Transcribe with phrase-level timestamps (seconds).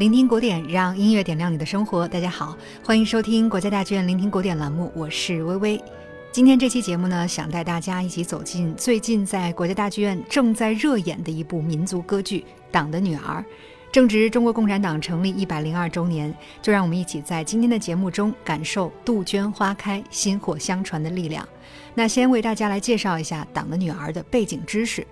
[0.00, 2.08] 聆听古典，让音乐点亮你的生活。
[2.08, 5.84] 大家好，欢迎收听国家大剧院聆听古典栏目，我是微微。
[6.32, 12.38] 今天这期节目呢，想带大家一起走进最近在国家大剧院正在热演的一部民族歌剧
[12.70, 13.44] 《党的女儿》。
[13.92, 21.46] 正值中国共产党成立一百零二周年，就让我们一起在今天的节目中感受杜鹃花开、薪火相传的力量。
[21.92, 25.06] 那先为大家来介绍一下《党的女儿》的背景知识。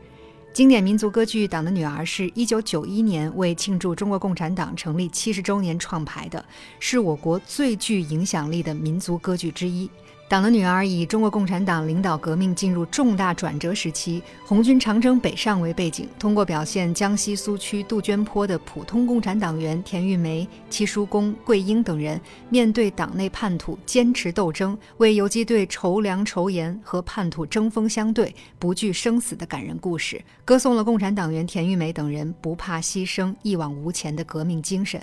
[0.53, 6.45] 经典民族歌剧《党的女儿》是一九九一年为庆祝中国共产党成立七十周年创排的，
[6.80, 9.87] 是我国最具影响力的民族歌剧之一。
[10.28, 35.00] 《党的女儿》以中国共产党领导革命进入重大转折时期，红军长征北上为背景，通过表现江西苏区杜鹃坡的普通共产党员田玉梅、戚叔公、桂英等人面对党内叛徒坚持斗争，为游击队筹粮筹盐和叛徒针锋相对、不惧生死的感人故事，歌颂了共产党员田玉梅等人不怕牺牲、一往无前的革命精神。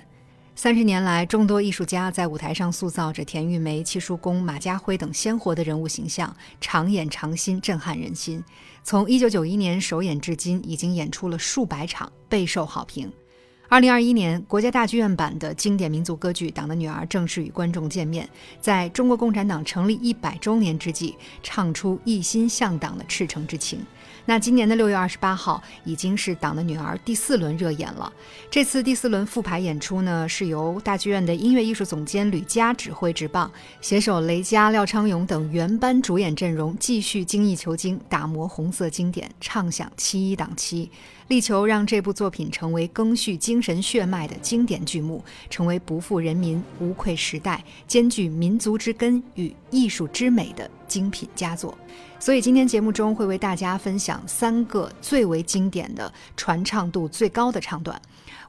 [0.58, 8.42] 三十年来，众多艺术家在舞台上塑造着田玉梅、戚叔公、马家辉等鲜活的人物形象，常演常新，震撼人心。
[8.82, 13.12] 从一九九一年首演至今，已经演出了数百场，备受好评。
[13.68, 18.28] 二零二一年，国家大剧院版的经典民族歌剧《党的女儿》正式与观众见面，
[18.62, 23.86] 在中国共产党成立一百周年之际，唱出一心向党的赤诚之情。
[24.26, 28.12] 那今年的六月二十八号已经是《党的女儿》第四轮热演了。
[28.50, 40.90] 这次第四轮复排演出呢，是由大剧院的音乐艺术总监吕嘉指挥执棒，携手雷佳、廖昌永等原班主演阵容，继续精益求精，打磨红色经典，唱响七一档期，
[41.28, 51.76] 力求让这部作品成为赓续精神血脉的经典剧目，成为不负人民、无愧时代、兼具民族之根与艺术之美的精品佳作。
[52.20, 58.00] 所以今天节目中会为大家分享三个最为经典的、传唱度最高的唱段。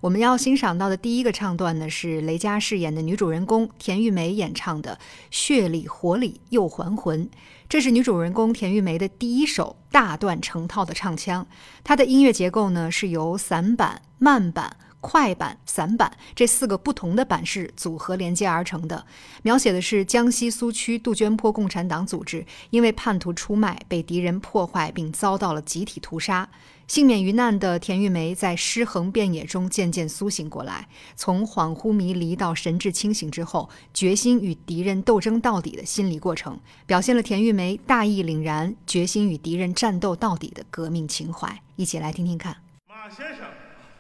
[0.03, 4.95] 我们要欣赏到的第一个唱段呢，是雷佳饰演的女主人公田玉梅演唱的
[5.31, 7.25] 《血里火里又还魂》。
[7.69, 11.47] 这是女主人公田玉梅的第一首大段成套的唱腔。
[11.83, 14.77] 它的音乐结构呢，是由散板、慢板。
[14.99, 19.07] 快板、散板这四个不同的板式组合连接而成的，
[19.43, 26.49] 描写的是江西苏区杜鹃坡共产党组织因为叛徒出卖被敌人破坏，并遭到了集体屠杀。
[26.87, 41.61] 幸免于难的田玉梅在尸横遍野中渐渐苏醒过来，从恍惚迷离到神志清醒之后，决心与敌人斗争到底的心理过程，表现了田玉梅大义凛然、决心与敌人战斗到底的革命情怀。
[41.75, 42.57] 一起来听听看，
[42.89, 43.47] 马先生，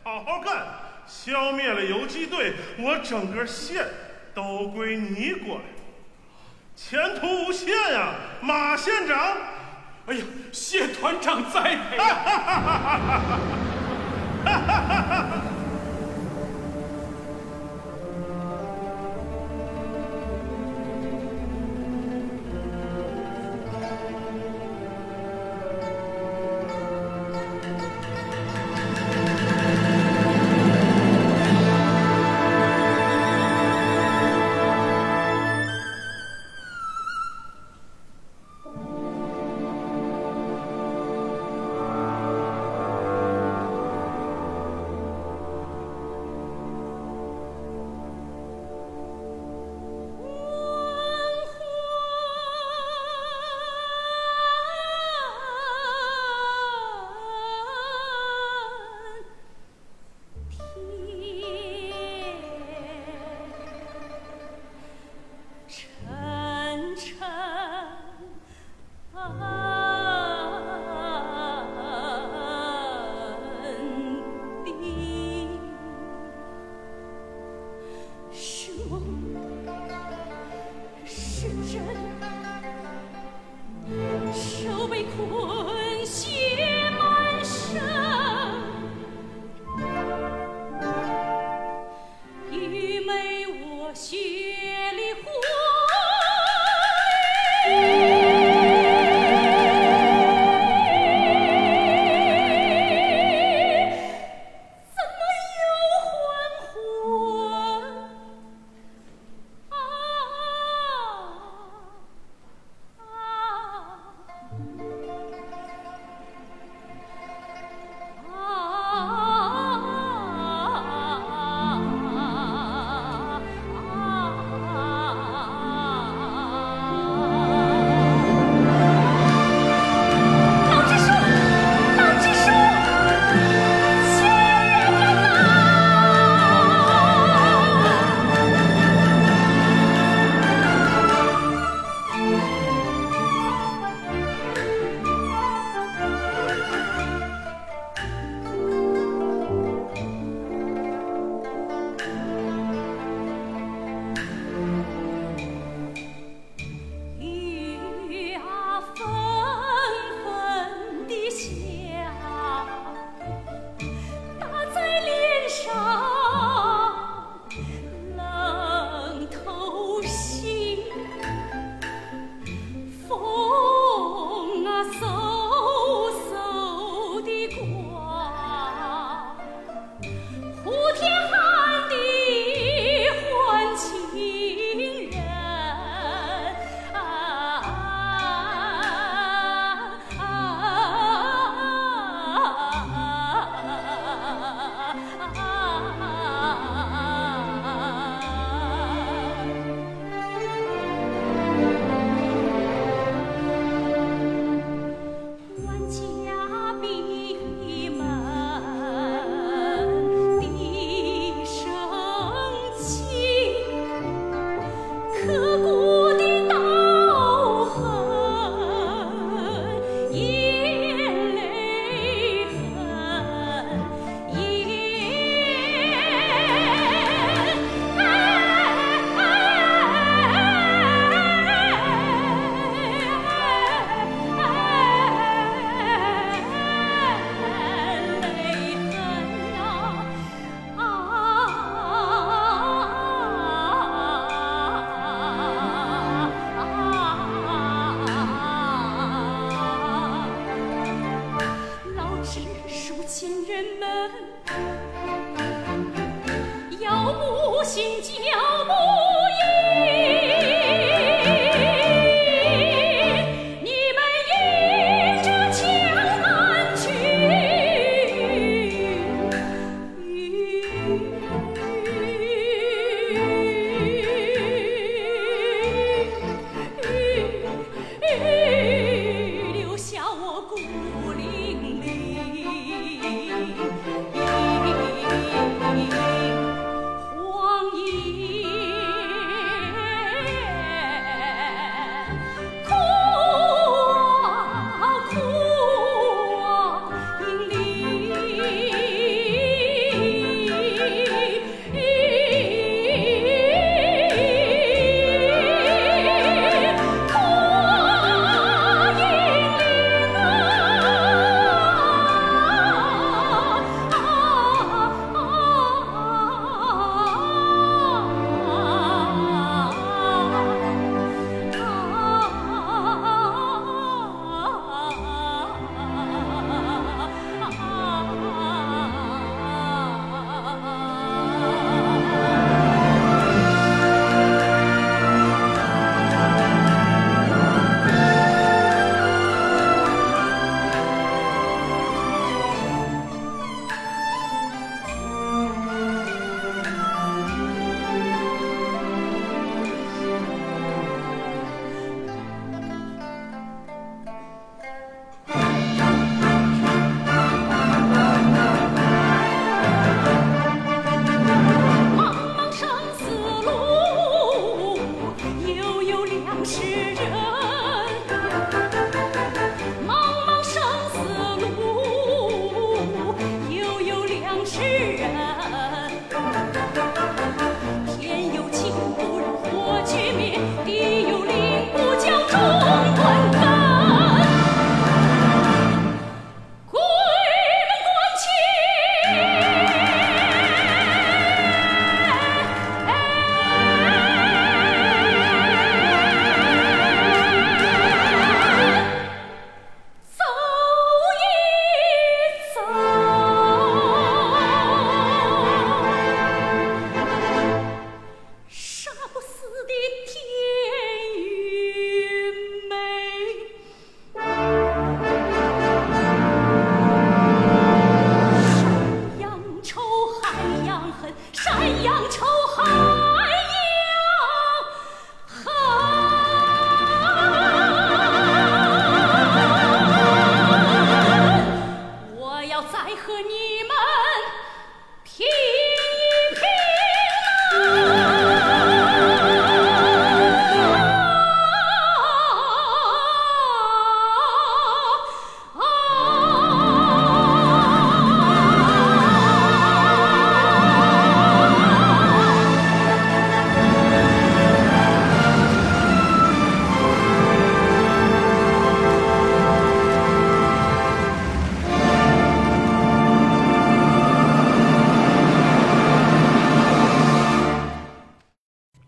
[0.04, 0.64] 好好干。
[1.08, 3.84] 消灭了游击队，我整个县
[4.34, 5.60] 都归你管，
[6.74, 9.36] 前途无限呀，马县长！
[10.06, 11.98] 哎呀，谢团长栽培！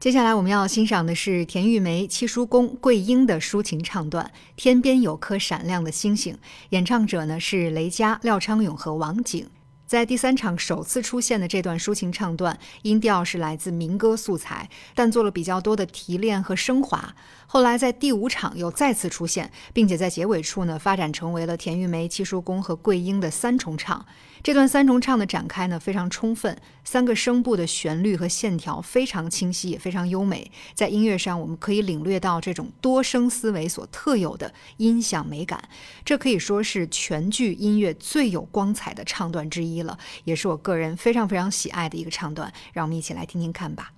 [0.09, 4.25] 接下来我们要欣赏的是田玉梅、七叔公、桂英的抒情唱段
[4.57, 6.33] 《天边有颗闪亮的星星》，
[6.71, 9.47] 演唱者呢是雷佳、廖昌永和王景。
[9.87, 17.15] 在第三场首次出现的这段抒情唱段，音调是来自民歌素材，但做了比较多的提炼和升华。
[17.47, 24.07] 后来在第五场又再次出现，并且在结尾处呢发展成为了田玉梅、七叔公和桂英的三重唱。
[24.43, 30.51] 这段三重唱的展开呢非常充分，三个声部的旋律和线条非常清晰，也非常优美。
[30.75, 35.63] 在音乐上，我们可以领略到这种多声思维所特有的音响美感。
[36.05, 42.53] 这可以说是全剧音乐最有光彩的唱段之一了，也是我个人非常非常喜爱的一个唱段。
[42.73, 43.93] 让我们一起来听听看吧。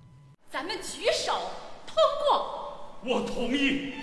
[0.51, 1.33] 咱们举手
[1.85, 1.95] 通
[2.27, 3.93] 过，我同意。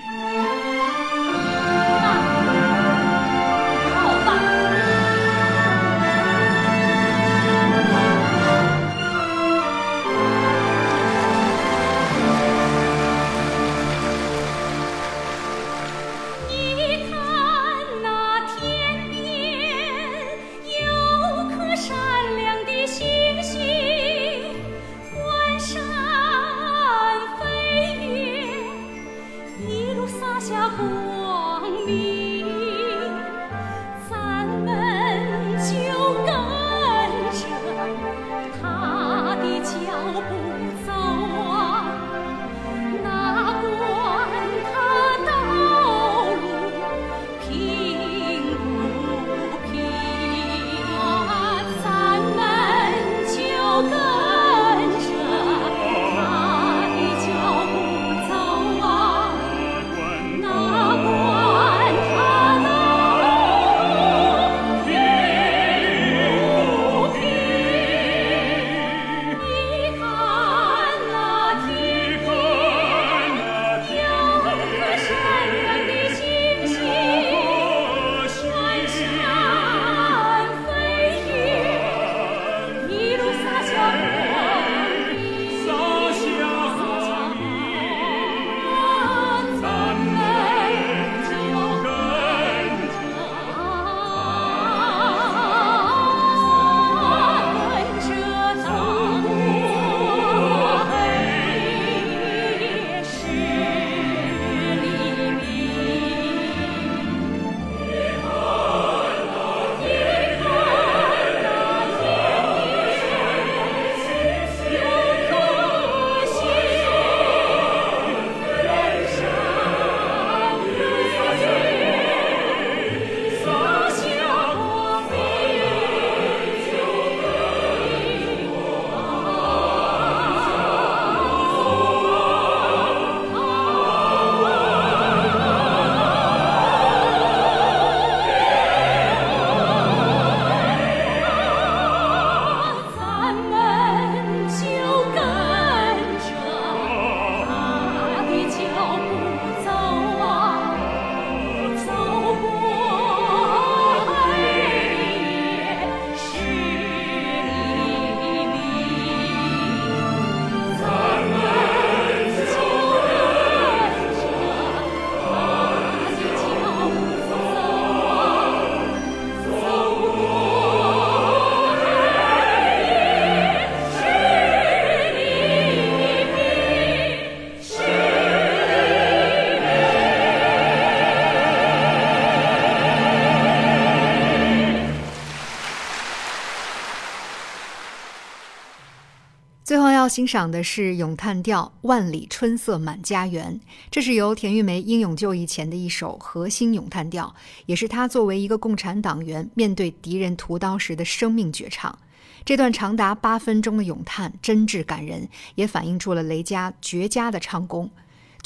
[189.69, 193.61] 最后要欣赏的是咏叹调《万里春色满家园》，
[193.91, 197.35] 这是由田玉梅英勇就义前的一首核心咏叹调，
[197.67, 201.99] 也是她作为一个共产党员面对敌人屠刀时的生命绝唱。
[202.47, 207.91] 这段长达八分钟的咏叹真挚感人，也反映出了雷佳绝佳的唱功。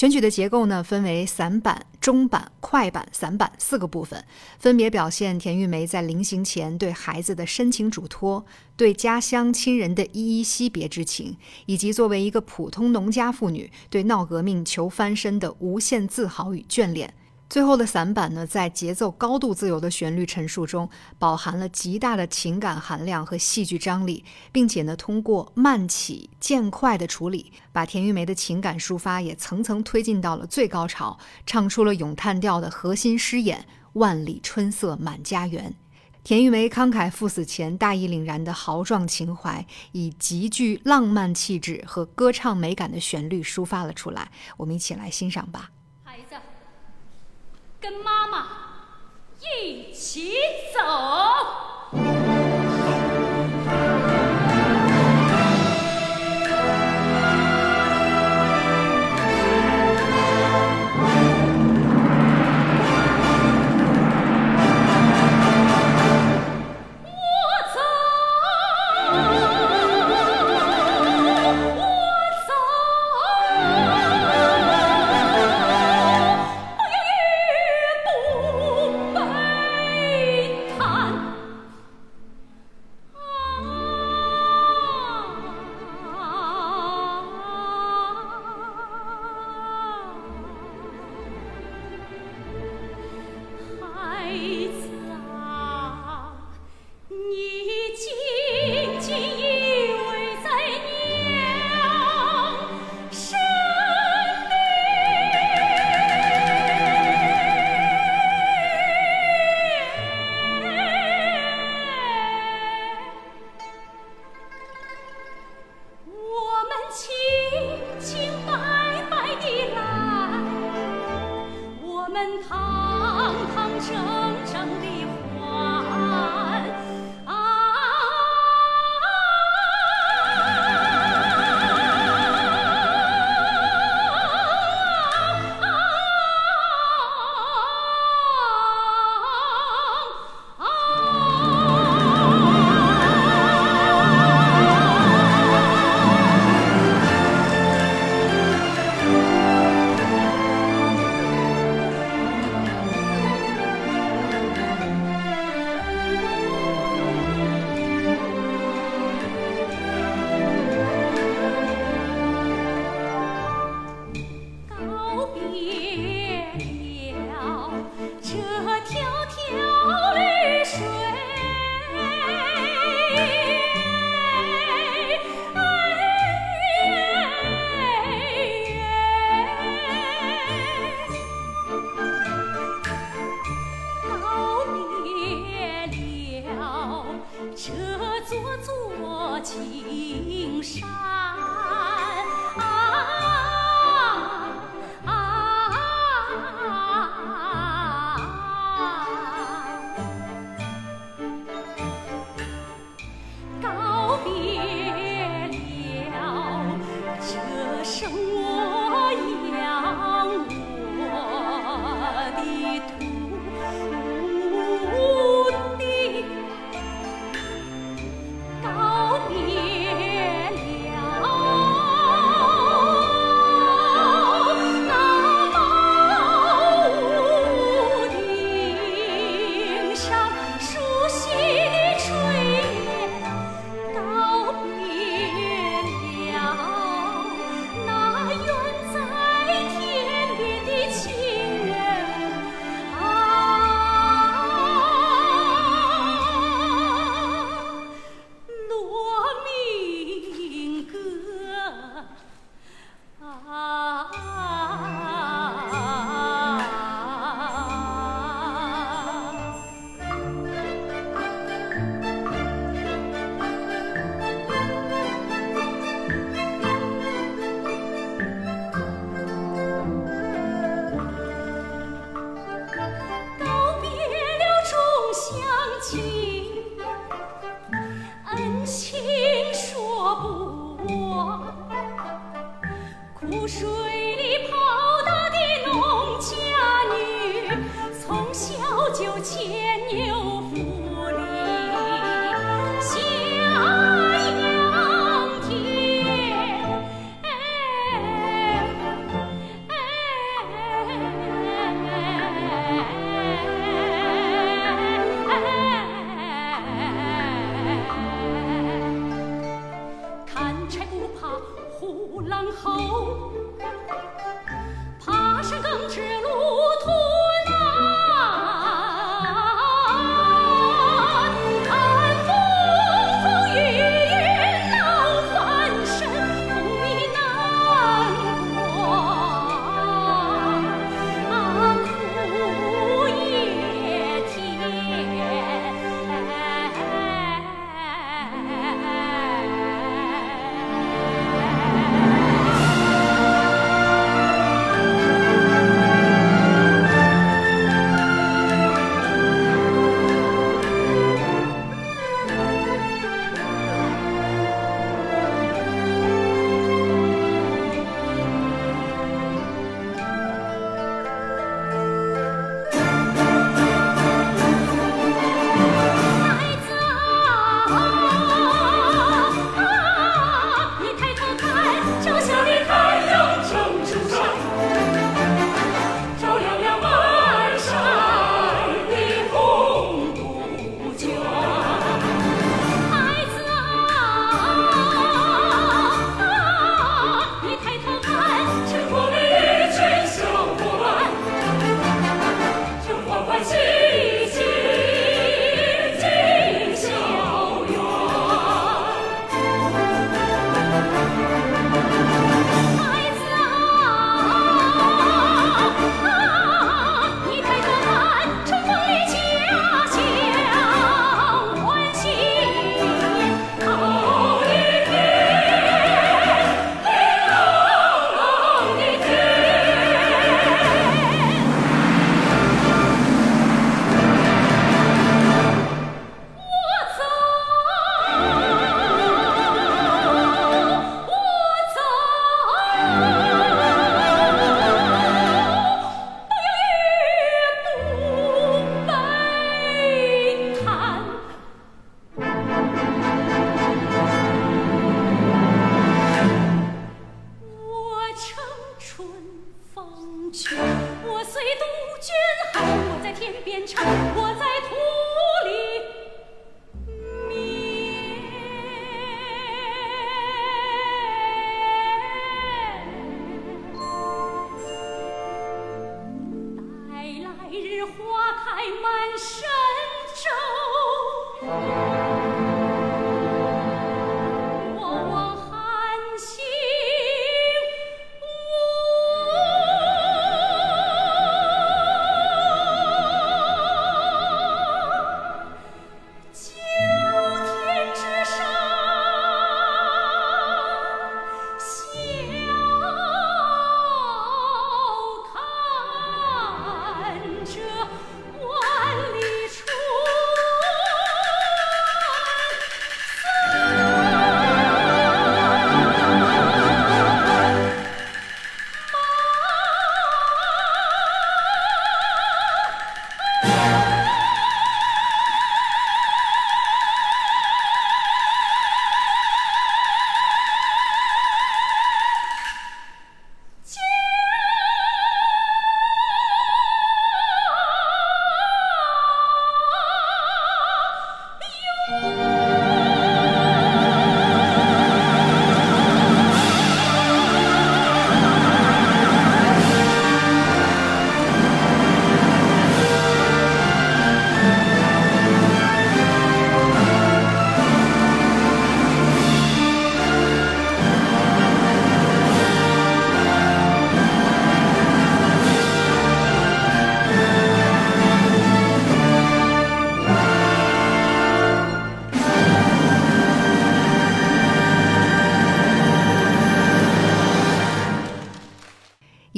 [0.02, 4.24] 选举的结构呢，分为散板、中板、快板、散板四个部分，
[4.58, 8.44] 分别表现田玉梅在临行前对孩子的深情嘱托，
[8.76, 17.14] 对家乡亲人的依依惜别之情，以及作为一个普通农家妇女对闹革命求翻身的无限自豪与眷恋。
[17.52, 35.74] 最后的散板呢，在节奏高度自由的旋律陈述中，饱含了极大的情感含量和戏剧张力，并且呢，通过慢起渐快的处理，把田玉梅的情感抒发也层层推进到了最高潮，唱出了咏叹调的核心诗眼“万里春色满家园”。
[36.24, 44.30] 田玉梅慷慨赴死前大义凛然的豪壮情怀，以极具浪漫气质和歌唱美感的旋律抒发了出来。
[44.56, 45.68] 我们一起来欣赏吧。
[47.82, 48.46] 跟妈妈
[49.40, 50.34] 一起
[50.72, 52.31] 走。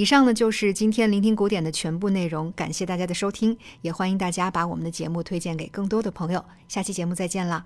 [0.04, 6.44] 以上呢就是今天聆听古典的全部内容，感谢大家的收听，也欢迎大家把我们的节目推荐给更多的朋友。
[6.68, 7.64] 下期节目再见啦！